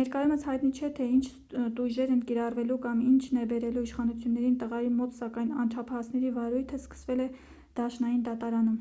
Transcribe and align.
ներկայումս 0.00 0.40
հայտնի 0.48 0.68
չէ 0.78 0.88
թե 0.94 1.04
ինչ 1.16 1.68
տույժեր 1.80 2.14
են 2.14 2.22
կիրառվելու 2.30 2.78
կամ 2.88 3.04
ինչն 3.10 3.40
է 3.44 3.46
բերել 3.54 3.78
իշխանություններին 3.84 4.58
տղայի 4.64 4.90
մոտ 4.98 5.16
սակայն 5.22 5.56
անչափահասների 5.66 6.36
վարույթը 6.40 6.82
սկսվել 6.84 7.26
է 7.28 7.28
դաշնային 7.82 8.28
դատարանում 8.32 8.78